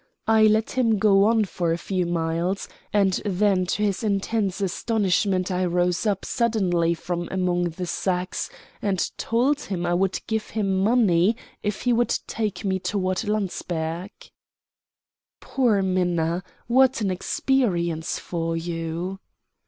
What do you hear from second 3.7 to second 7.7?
his intense astonishment I rose up suddenly from among